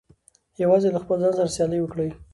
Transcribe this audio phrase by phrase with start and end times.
[0.63, 2.09] یوازې له خپل ځان سره سیالي وکړئ.